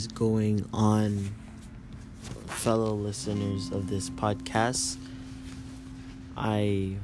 is 0.00 0.06
going 0.06 0.64
on, 0.72 1.28
fellow 2.46 2.94
listeners 2.94 3.70
of 3.70 3.90
this 3.90 4.08
podcast? 4.08 4.96
I 6.38 6.96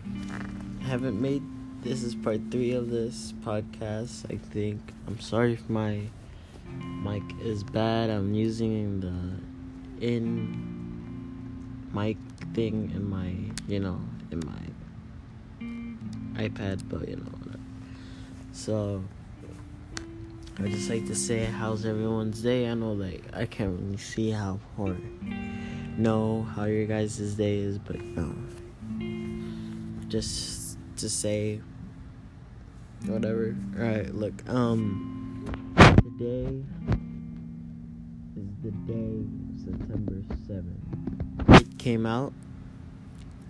haven't 0.80 1.20
made 1.20 1.42
this 1.82 2.02
is 2.02 2.14
part 2.14 2.40
three 2.50 2.72
of 2.72 2.88
this 2.88 3.34
podcast. 3.44 4.24
I 4.32 4.38
think 4.38 4.80
I'm 5.06 5.20
sorry 5.20 5.52
if 5.52 5.68
my 5.68 6.00
mic 6.80 7.22
is 7.42 7.62
bad. 7.62 8.08
I'm 8.08 8.32
using 8.32 9.00
the 9.00 10.06
in 10.06 10.56
mic 11.92 12.16
thing 12.54 12.92
in 12.94 13.10
my 13.10 13.34
you 13.68 13.80
know 13.80 14.00
in 14.30 14.40
my 14.40 14.62
iPad, 16.42 16.88
but 16.88 17.06
you 17.06 17.16
know. 17.16 17.58
So 18.52 19.04
I 20.58 20.68
just 20.68 20.88
like 20.88 21.06
to 21.08 21.14
say, 21.14 21.44
how's 21.44 21.84
everyone's 21.84 22.40
day? 22.40 22.66
I 22.66 22.72
know, 22.72 22.92
like, 22.92 23.22
I 23.34 23.44
can't 23.44 23.78
really 23.78 23.98
see 23.98 24.30
how 24.30 24.58
or 24.78 24.96
know 25.98 26.44
how 26.54 26.64
your 26.64 26.86
guys' 26.86 27.34
day 27.34 27.58
is, 27.58 27.78
but 27.78 28.00
no. 28.00 28.34
Just 30.08 30.78
to 30.96 31.10
say, 31.10 31.60
whatever. 33.04 33.54
Alright, 33.78 34.14
look, 34.14 34.48
um, 34.48 35.44
today 35.76 36.62
is 38.34 38.48
the 38.62 38.70
day, 38.90 39.24
September 39.62 40.22
7th. 40.48 41.60
It 41.60 41.78
came 41.78 42.06
out. 42.06 42.32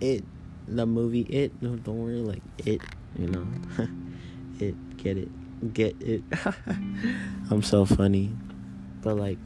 It, 0.01 0.25
the 0.67 0.85
movie 0.85 1.21
It, 1.21 1.53
no, 1.61 1.77
don't 1.77 1.99
worry, 1.99 2.19
like, 2.19 2.43
It, 2.65 2.81
you 3.17 3.27
know, 3.27 3.47
it, 4.59 4.97
get 4.97 5.17
it 5.17 5.29
get 5.73 5.95
it. 6.01 6.23
I'm 7.51 7.61
so 7.63 7.85
funny. 7.85 8.31
But 9.01 9.17
like 9.17 9.37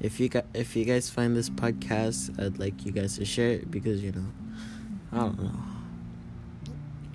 if 0.00 0.18
you 0.18 0.28
got 0.28 0.46
if 0.52 0.74
you 0.74 0.84
guys 0.84 1.08
find 1.08 1.36
this 1.36 1.48
podcast, 1.48 2.38
I'd 2.44 2.58
like 2.58 2.84
you 2.84 2.92
guys 2.92 3.18
to 3.18 3.24
share 3.24 3.50
it 3.50 3.70
because 3.70 4.02
you 4.02 4.12
know, 4.12 4.26
I 5.12 5.16
don't 5.18 5.42
know. 5.42 5.52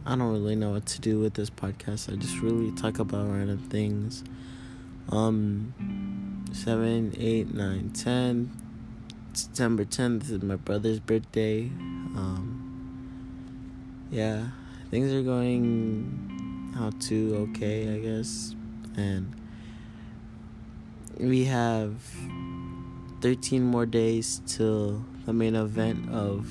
I 0.06 0.16
don't 0.16 0.31
really 0.31 0.56
know 0.56 0.72
what 0.72 0.86
to 0.86 1.02
do 1.02 1.20
with 1.20 1.34
this 1.34 1.50
podcast. 1.50 2.12
I 2.12 2.16
just 2.16 2.40
really 2.40 2.72
talk 2.72 3.00
about 3.00 3.28
random 3.28 3.58
things. 3.70 4.23
Um 5.12 6.45
seven, 6.53 7.14
eight, 7.18 7.53
nine, 7.53 7.90
ten. 7.90 8.52
September 9.34 9.84
tenth 9.84 10.31
is 10.31 10.42
my 10.42 10.56
brother's 10.56 11.02
birthday. 11.02 11.64
Um 12.16 12.64
yeah, 14.09 14.48
things 14.90 15.12
are 15.12 15.23
going 15.23 16.37
how 16.78 16.92
to 16.92 17.50
okay, 17.50 17.95
I 17.95 18.00
guess. 18.00 18.56
And 18.95 19.33
we 21.19 21.45
have 21.45 22.02
13 23.22 23.64
more 23.64 23.88
days 23.88 24.42
till 24.45 25.03
the 25.25 25.34
main 25.34 25.56
event 25.56 26.09
of 26.11 26.47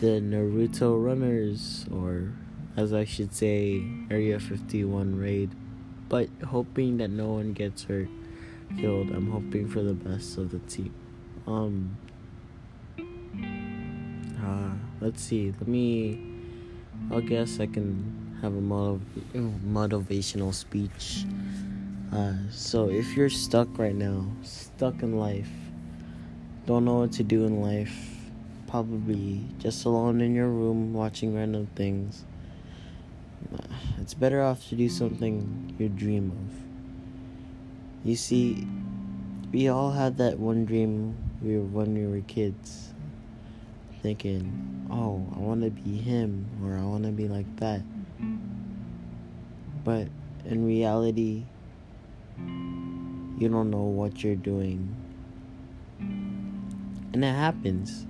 the 0.00 0.20
Naruto 0.20 1.02
Runners, 1.02 1.86
or 1.90 2.32
as 2.76 2.92
I 2.92 3.04
should 3.04 3.34
say, 3.34 3.82
Area 4.10 4.38
51 4.38 5.16
raid. 5.16 5.50
But 6.08 6.28
hoping 6.46 6.98
that 6.98 7.08
no 7.08 7.28
one 7.28 7.52
gets 7.52 7.84
hurt, 7.84 8.08
killed. 8.78 9.10
I'm 9.10 9.30
hoping 9.30 9.68
for 9.68 9.82
the 9.82 9.94
best 9.94 10.36
of 10.36 10.50
the 10.50 10.58
team. 10.60 10.92
Um. 11.46 11.96
Uh, 14.42 14.72
let's 15.00 15.22
see. 15.22 15.54
Let 15.58 15.68
me. 15.68 16.26
I 17.10 17.20
guess 17.20 17.60
I 17.60 17.66
can 17.66 18.19
have 18.42 18.54
a 18.54 18.60
motiv- 18.60 19.02
motivational 19.34 20.54
speech. 20.54 21.24
Uh, 22.12 22.34
so 22.50 22.88
if 22.88 23.16
you're 23.16 23.30
stuck 23.30 23.78
right 23.78 23.94
now, 23.94 24.26
stuck 24.42 25.02
in 25.02 25.16
life, 25.16 25.50
don't 26.66 26.84
know 26.84 27.00
what 27.00 27.12
to 27.12 27.22
do 27.22 27.44
in 27.44 27.60
life, 27.60 27.94
probably 28.66 29.44
just 29.58 29.84
alone 29.84 30.20
in 30.20 30.34
your 30.34 30.48
room 30.48 30.92
watching 30.92 31.34
random 31.34 31.66
things, 31.74 32.24
it's 34.00 34.14
better 34.14 34.42
off 34.42 34.68
to 34.68 34.74
do 34.74 34.88
something 34.88 35.74
you 35.78 35.88
dream 35.88 36.30
of. 36.30 38.08
You 38.08 38.16
see, 38.16 38.66
we 39.52 39.68
all 39.68 39.90
had 39.90 40.16
that 40.18 40.38
one 40.38 40.64
dream 40.64 41.16
we 41.42 41.56
were 41.56 41.64
when 41.64 41.94
we 41.94 42.06
were 42.06 42.22
kids, 42.26 42.92
thinking, 44.02 44.86
"Oh, 44.90 45.26
I 45.36 45.38
want 45.38 45.62
to 45.62 45.70
be 45.70 45.96
him," 45.96 46.46
or 46.64 46.76
"I 46.76 46.84
want 46.84 47.04
to 47.04 47.12
be 47.12 47.28
like 47.28 47.56
that." 47.56 47.82
But 49.84 50.08
in 50.44 50.66
reality, 50.66 51.44
you 52.38 53.48
don't 53.48 53.70
know 53.70 53.82
what 53.82 54.22
you're 54.22 54.36
doing. 54.36 54.94
And 55.98 57.24
it 57.24 57.34
happens. 57.34 58.06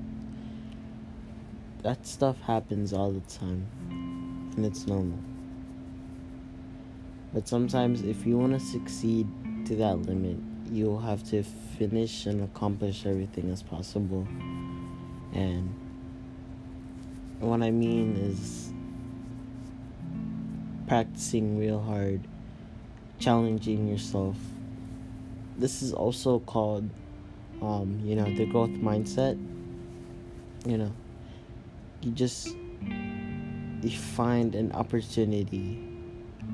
That 1.83 2.07
stuff 2.07 2.41
happens 2.41 2.93
all 2.93 3.13
the 3.13 3.21
time. 3.21 3.67
And 4.57 4.67
it's 4.67 4.87
normal. 4.87 5.19
But 7.33 7.47
sometimes, 7.47 8.03
if 8.03 8.27
you 8.27 8.37
want 8.37 8.53
to 8.55 8.61
succeed 8.61 9.29
to 9.67 9.77
that 9.77 10.03
limit, 10.03 10.37
you'll 10.71 11.01
have 11.01 11.23
to 11.31 11.43
finish 11.79 12.27
and 12.27 12.43
accomplish 12.43 13.07
everything 13.07 13.51
as 13.51 13.63
possible. 13.63 14.27
And 15.33 15.73
what 17.39 17.63
I 17.63 17.71
mean 17.71 18.17
is 18.17 18.70
practicing 20.91 21.57
real 21.57 21.79
hard, 21.79 22.21
challenging 23.21 23.87
yourself. 23.87 24.35
This 25.57 25.83
is 25.83 25.93
also 25.93 26.41
called, 26.41 26.91
um, 27.63 28.01
you 28.03 28.17
know, 28.17 28.25
the 28.25 28.45
growth 28.45 28.71
mindset. 28.71 29.39
You 30.67 30.79
know, 30.79 30.93
you 32.03 32.11
just 32.11 32.57
you 33.83 33.91
find 33.91 34.57
an 34.57 34.73
opportunity 34.73 35.79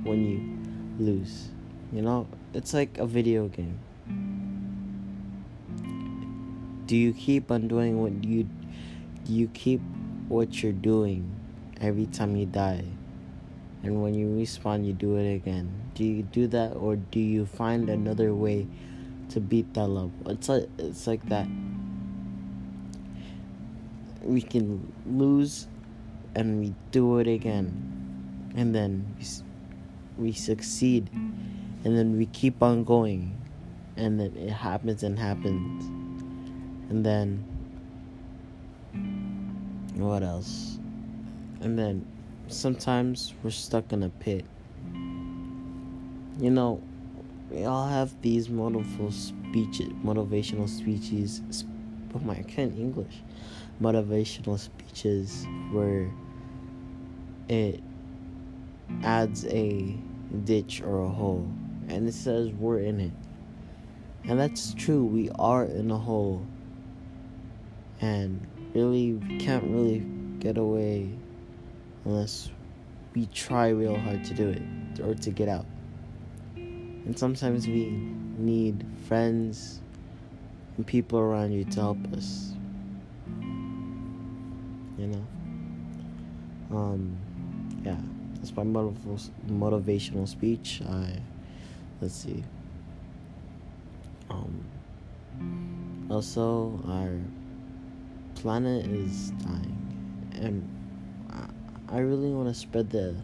when 0.03 0.23
you 0.29 1.03
lose. 1.03 1.49
You 1.91 2.03
know, 2.03 2.27
it's 2.53 2.75
like 2.75 2.99
a 2.99 3.07
video 3.07 3.49
game. 3.49 3.79
Do 6.85 6.95
you 6.95 7.15
keep 7.15 7.51
on 7.51 7.69
doing 7.69 8.03
what 8.03 8.23
you 8.23 8.47
do 9.25 9.33
you 9.33 9.49
keep 9.49 9.81
what 10.29 10.63
you're 10.63 10.73
doing 10.73 11.25
every 11.81 12.05
time 12.05 12.37
you 12.37 12.45
die? 12.45 12.85
And 13.87 14.03
when 14.03 14.15
you 14.15 14.27
respawn 14.27 14.85
you 14.85 14.93
do 14.93 15.17
it 15.17 15.33
again. 15.35 15.71
Do 15.95 16.05
you 16.05 16.23
do 16.23 16.47
that 16.49 16.73
or 16.73 16.97
do 16.97 17.21
you 17.21 17.47
find 17.47 17.89
another 17.89 18.35
way 18.35 18.67
to 19.31 19.41
beat 19.41 19.73
that 19.75 19.87
level 19.87 20.13
it's 20.27 20.49
like 20.49 20.69
it's 20.79 21.07
like 21.07 21.25
that. 21.29 21.47
We 24.23 24.43
can 24.43 24.93
lose 25.07 25.69
and 26.35 26.59
we 26.59 26.75
do 26.91 27.19
it 27.19 27.29
again. 27.29 28.53
And 28.57 28.75
then 28.75 29.15
we, 29.19 30.27
we 30.27 30.33
succeed. 30.33 31.09
And 31.13 31.97
then 31.97 32.19
we 32.19 32.27
keep 32.27 32.63
on 32.63 32.85
going. 32.85 33.41
And 33.97 34.19
then 34.19 34.37
it 34.37 34.51
happens 34.51 35.03
and 35.03 35.19
happens. 35.19 35.85
And 36.91 37.07
then 37.07 37.45
what 39.95 40.23
else? 40.23 40.79
And 41.61 41.79
then 41.79 42.05
sometimes 42.49 43.35
we're 43.43 43.51
stuck 43.51 43.93
in 43.93 44.03
a 44.03 44.09
pit. 44.09 44.45
You 46.39 46.51
know, 46.51 46.83
we 47.51 47.65
all 47.65 47.89
have 47.89 48.21
these 48.23 48.49
motivational 48.49 49.13
speeches, 49.13 49.89
motivational 50.05 50.69
speeches. 50.69 51.43
Oh 52.15 52.19
my, 52.21 52.35
I 52.35 52.43
can't 52.43 52.77
English. 52.79 53.23
Motivational 53.81 54.59
speeches 54.59 55.47
where 55.71 56.11
it 57.49 57.83
adds 59.03 59.47
a 59.47 59.97
ditch 60.45 60.83
or 60.83 61.05
a 61.05 61.09
hole, 61.09 61.49
and 61.89 62.09
it 62.09 62.15
says 62.15 62.51
we're 62.51 62.81
in 62.81 63.01
it, 63.01 63.13
and 64.25 64.39
that's 64.39 64.75
true. 64.75 65.05
We 65.05 65.31
are 65.39 65.65
in 65.65 65.91
a 65.91 65.99
hole, 65.99 66.45
and 68.01 68.47
really, 68.75 69.15
we 69.15 69.39
can't 69.39 69.65
really 69.65 70.07
get 70.39 70.59
away 70.59 71.11
unless 72.07 72.51
we 73.15 73.27
try 73.27 73.69
real 73.69 73.97
hard 73.97 74.25
to 74.25 74.35
do 74.35 74.49
it 74.49 75.01
or 75.01 75.15
to 75.15 75.31
get 75.31 75.49
out. 75.49 75.67
And 76.55 77.19
sometimes 77.19 77.67
we 77.67 77.87
need 78.39 78.85
friends 79.09 79.81
and 80.77 80.87
people 80.87 81.19
around 81.19 81.53
you 81.53 81.65
to 81.65 81.81
help 81.81 81.99
us. 82.13 82.53
You 84.97 85.09
know? 85.09 85.27
Um, 86.71 87.17
yeah, 87.85 87.97
that's 88.37 88.55
my 88.57 88.65
motivational 88.65 90.29
speech. 90.29 90.83
I, 90.89 91.21
let's 92.01 92.15
see. 92.15 92.43
Um, 94.31 94.65
also, 96.11 96.81
our 96.89 97.19
planet 98.35 98.87
is 98.87 99.31
dying, 99.43 100.31
and 100.41 100.76
I 101.89 101.99
really 101.99 102.31
want 102.31 102.49
to 102.49 102.55
spread 102.55 102.91
the. 102.91 103.15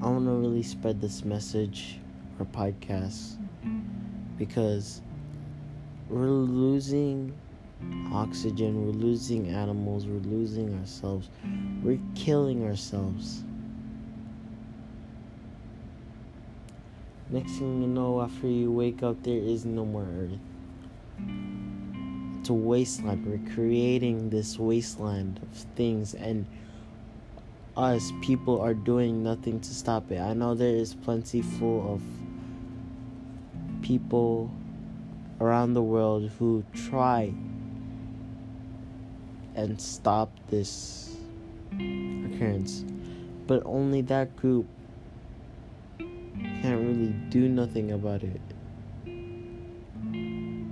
I 0.00 0.06
want 0.06 0.26
to 0.26 0.30
really 0.30 0.62
spread 0.62 1.00
this 1.00 1.24
message 1.24 1.98
or 2.38 2.46
podcast 2.46 3.36
because 4.38 5.02
we're 6.08 6.26
losing 6.26 7.34
oxygen, 8.12 8.86
we're 8.86 8.92
losing 8.92 9.48
animals, 9.48 10.06
we're 10.06 10.20
losing 10.20 10.78
ourselves, 10.78 11.30
we're 11.82 11.98
killing 12.14 12.64
ourselves. 12.64 13.42
Next 17.30 17.58
thing 17.58 17.82
you 17.82 17.88
know, 17.88 18.22
after 18.22 18.46
you 18.46 18.70
wake 18.70 19.02
up, 19.02 19.22
there 19.24 19.36
is 19.36 19.64
no 19.64 19.84
more 19.84 20.06
earth. 20.16 20.38
It's 22.38 22.48
a 22.48 22.54
wasteland. 22.54 23.26
We're 23.26 23.52
creating 23.52 24.30
this 24.30 24.58
wasteland 24.58 25.40
of 25.42 25.58
things, 25.74 26.14
and 26.14 26.46
us 27.78 28.12
people 28.20 28.60
are 28.60 28.74
doing 28.74 29.22
nothing 29.22 29.60
to 29.60 29.72
stop 29.72 30.10
it. 30.10 30.18
I 30.18 30.34
know 30.34 30.54
there 30.54 30.74
is 30.74 30.94
plenty 30.94 31.42
full 31.42 31.94
of 31.94 32.02
people 33.82 34.50
around 35.40 35.74
the 35.74 35.82
world 35.82 36.28
who 36.38 36.64
try 36.74 37.32
and 39.54 39.80
stop 39.80 40.32
this 40.48 41.16
occurrence, 41.72 42.84
but 43.46 43.62
only 43.64 44.02
that 44.02 44.34
group 44.34 44.66
can't 45.98 46.80
really 46.84 47.14
do 47.30 47.48
nothing 47.48 47.92
about 47.92 48.24
it 48.24 48.40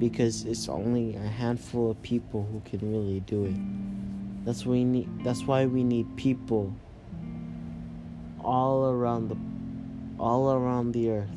because 0.00 0.44
it's 0.44 0.68
only 0.68 1.14
a 1.14 1.20
handful 1.20 1.92
of 1.92 2.02
people 2.02 2.46
who 2.50 2.60
can 2.68 2.80
really 2.92 3.20
do 3.20 3.44
it. 3.44 4.44
That's 4.44 4.66
we 4.66 4.82
need 4.82 5.08
that's 5.24 5.44
why 5.44 5.66
we 5.66 5.84
need 5.84 6.16
people 6.16 6.74
all 8.46 8.90
around 8.90 9.28
the 9.28 9.36
all 10.22 10.52
around 10.52 10.92
the 10.92 11.10
earth. 11.10 11.28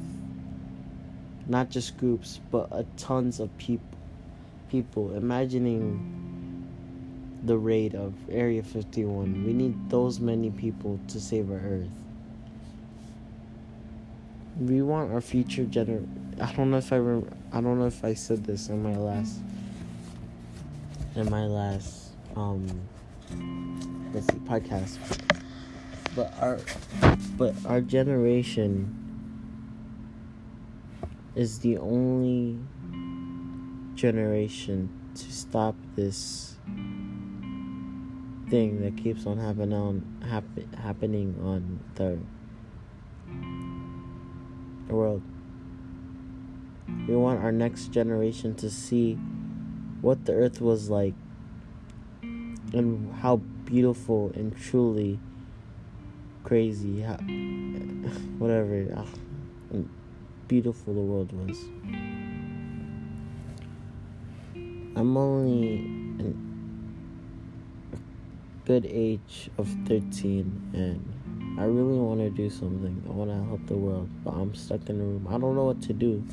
Not 1.47 1.69
just 1.69 1.97
groups, 1.97 2.39
but 2.51 2.69
a 2.71 2.85
tons 2.95 3.39
of 3.39 3.49
people 3.57 3.85
people 4.69 5.15
imagining 5.15 6.15
the 7.43 7.57
raid 7.57 7.95
of 7.95 8.13
Area 8.29 8.61
51. 8.61 9.45
We 9.45 9.53
need 9.53 9.89
those 9.89 10.19
many 10.19 10.51
people 10.51 10.99
to 11.07 11.19
save 11.19 11.49
our 11.49 11.57
earth 11.57 11.89
we 14.59 14.81
want 14.81 15.11
our 15.11 15.21
future 15.21 15.63
gener. 15.63 16.05
I 16.41 16.51
don't 16.53 16.69
know 16.69 16.77
if 16.77 16.91
I 16.91 16.97
rem- 16.97 17.29
I 17.51 17.61
don't 17.61 17.79
know 17.79 17.87
if 17.87 18.03
I 18.03 18.13
said 18.13 18.43
this 18.43 18.69
in 18.69 18.83
my 18.83 18.95
last 18.95 19.39
in 21.15 21.29
my 21.29 21.45
last 21.45 22.11
um 22.35 22.67
let's 24.13 24.27
see 24.27 24.39
podcast, 24.39 24.97
but 26.19 26.33
our 26.41 26.59
but 27.37 27.55
our 27.65 27.79
generation 27.79 28.93
is 31.33 31.59
the 31.59 31.77
only 31.77 32.59
generation 33.95 34.89
to 35.15 35.31
stop 35.31 35.75
this 35.95 36.57
thing 38.49 38.81
that 38.81 38.97
keeps 39.01 39.25
on 39.25 39.37
happening 39.37 39.79
on 39.79 40.03
happen, 40.27 40.67
happening 40.83 41.39
on 41.41 41.79
the 41.95 42.19
the 44.89 44.93
world. 44.93 45.21
We 47.07 47.15
want 47.15 47.39
our 47.41 47.53
next 47.53 47.93
generation 47.93 48.55
to 48.55 48.69
see 48.69 49.13
what 50.01 50.25
the 50.25 50.33
earth 50.33 50.59
was 50.59 50.89
like 50.89 51.13
and 52.21 53.13
how 53.21 53.37
beautiful 53.37 54.33
and 54.35 54.53
truly 54.57 55.17
crazy, 56.49 57.01
how, 57.01 57.13
whatever, 58.39 58.87
uh, 58.97 59.05
beautiful 60.47 60.95
the 60.95 60.99
world 60.99 61.31
was. 61.31 61.55
I'm 64.95 65.15
only 65.15 65.75
in 65.75 66.35
a 67.93 68.67
good 68.67 68.87
age 68.87 69.51
of 69.59 69.69
13 69.85 70.71
and 70.73 71.59
I 71.59 71.65
really 71.65 71.99
want 71.99 72.19
to 72.21 72.31
do 72.31 72.49
something. 72.49 73.03
I 73.07 73.11
want 73.11 73.29
to 73.29 73.35
help 73.47 73.67
the 73.67 73.77
world, 73.77 74.09
but 74.25 74.31
I'm 74.31 74.55
stuck 74.55 74.89
in 74.89 74.99
a 74.99 75.03
room. 75.03 75.27
I 75.29 75.37
don't 75.37 75.55
know 75.55 75.65
what 75.65 75.83
to 75.83 75.93
do. 75.93 76.25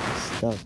I'm 0.00 0.16
stuck. 0.38 0.56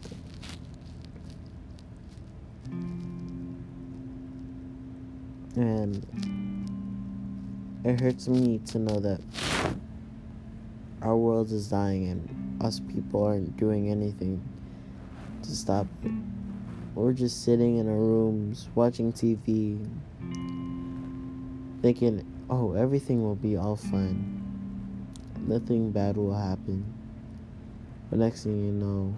And 5.57 6.07
it 7.85 8.01
hurts 8.01 8.29
me 8.29 8.59
to 8.67 8.79
know 8.79 9.01
that 9.01 9.21
our 11.03 11.17
world 11.17 11.51
is 11.51 11.69
dying 11.69 12.09
and 12.09 12.63
us 12.63 12.81
people 12.81 13.25
aren't 13.25 13.57
doing 13.57 13.91
anything 13.91 14.41
to 15.43 15.51
stop 15.51 15.87
it. 16.05 16.13
We're 16.95 17.13
just 17.13 17.45
sitting 17.45 17.79
in 17.79 17.89
our 17.89 17.95
rooms 17.95 18.69
watching 18.75 19.13
TV, 19.13 19.79
thinking, 21.83 22.25
oh, 22.49 22.75
everything 22.75 23.23
will 23.23 23.35
be 23.35 23.57
all 23.57 23.77
fine. 23.77 24.41
Nothing 25.41 25.91
bad 25.91 26.17
will 26.17 26.35
happen. 26.35 26.85
But 28.11 28.21
next 28.21 28.45
thing 28.45 28.65
you 28.65 28.73
know, 28.73 29.15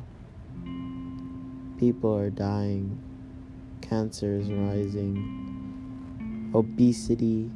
people 1.78 2.16
are 2.16 2.30
dying, 2.30 2.98
cancer 3.82 4.36
is 4.36 4.48
rising, 4.50 5.53
obesity. 6.54 7.50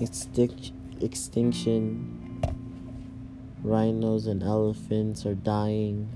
Extinct, 0.00 0.72
extinction, 1.00 2.42
rhinos 3.62 4.26
and 4.26 4.42
elephants 4.42 5.26
are 5.26 5.34
dying. 5.34 6.08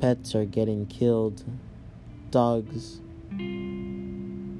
Pets 0.00 0.34
are 0.34 0.44
getting 0.44 0.86
killed, 0.86 1.44
dogs, 2.30 3.00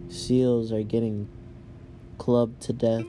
seals 0.08 0.72
are 0.72 0.82
getting 0.82 1.28
clubbed 2.18 2.60
to 2.62 2.72
death, 2.72 3.06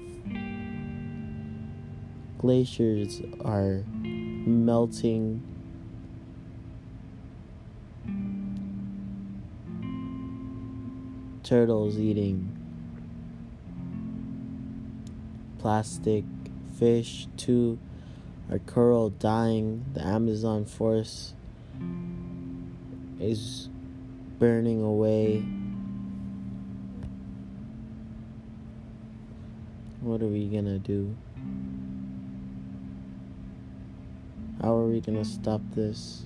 glaciers 2.40 3.22
are 3.46 3.84
melting. 3.94 5.52
Turtles 11.43 12.00
eating 12.00 12.57
plastic, 15.59 16.23
fish 16.79 17.27
too 17.35 17.77
are 18.50 18.59
coral 18.59 19.09
dying, 19.09 19.85
the 19.93 20.05
Amazon 20.05 20.63
forest 20.63 21.35
is 23.19 23.69
burning 24.39 24.81
away. 24.81 25.43
What 30.01 30.21
are 30.21 30.27
we 30.27 30.47
gonna 30.47 30.79
do? 30.79 31.15
How 34.62 34.75
are 34.75 34.88
we 34.88 35.01
gonna 35.01 35.25
stop 35.25 35.62
this? 35.75 36.25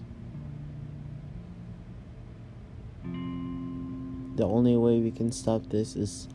The 4.38 4.46
only 4.46 4.78
way 4.78 5.02
we 5.02 5.12
can 5.12 5.32
stop 5.32 5.68
this 5.70 5.96
is 5.96 6.30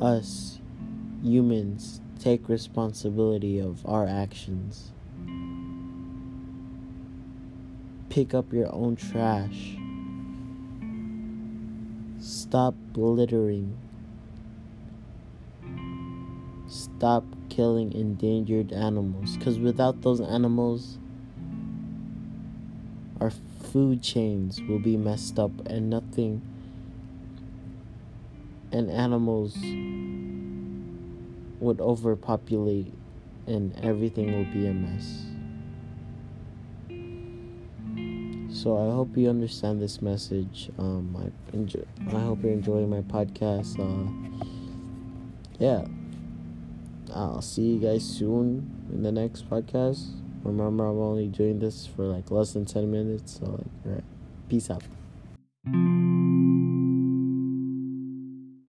us, 0.00 0.58
humans, 1.22 2.00
take 2.18 2.48
responsibility 2.48 3.58
of 3.58 3.86
our 3.86 4.06
actions. 4.06 4.92
pick 8.18 8.34
up 8.34 8.52
your 8.52 8.68
own 8.74 8.96
trash. 8.96 9.76
Stop 12.20 12.74
littering. 12.96 13.76
Stop 16.66 17.24
killing 17.48 17.92
endangered 17.92 18.72
animals. 18.72 19.36
Because 19.36 19.60
without 19.60 20.02
those 20.02 20.20
animals, 20.20 20.98
our 23.20 23.30
food 23.30 24.02
chains 24.02 24.60
will 24.62 24.80
be 24.80 24.96
messed 24.96 25.38
up 25.38 25.52
and 25.66 25.88
nothing. 25.88 26.42
And 28.70 28.90
animals 28.90 29.56
would 31.60 31.80
overpopulate 31.80 32.92
and 33.46 33.74
everything 33.82 34.32
will 34.32 34.52
be 34.52 34.66
a 34.66 34.74
mess. 34.74 35.24
So 38.50 38.76
I 38.76 38.92
hope 38.92 39.16
you 39.16 39.28
understand 39.28 39.80
this 39.80 40.02
message. 40.02 40.70
Um, 40.78 41.16
I 41.16 41.56
enjoy. 41.56 41.84
I 42.08 42.20
hope 42.20 42.42
you're 42.42 42.52
enjoying 42.52 42.90
my 42.90 43.02
podcast. 43.02 43.78
Uh, 43.78 44.10
yeah, 45.58 45.84
I'll 47.14 47.42
see 47.42 47.74
you 47.74 47.78
guys 47.78 48.04
soon 48.04 48.68
in 48.92 49.02
the 49.02 49.12
next 49.12 49.48
podcast. 49.48 50.10
Remember, 50.42 50.86
I'm 50.86 50.98
only 50.98 51.28
doing 51.28 51.58
this 51.58 51.86
for 51.86 52.04
like 52.04 52.30
less 52.30 52.52
than 52.52 52.64
ten 52.64 52.90
minutes. 52.90 53.38
So 53.38 53.46
like, 53.46 53.66
all 53.86 53.92
right, 53.92 54.04
peace 54.48 54.70
out. 54.70 54.82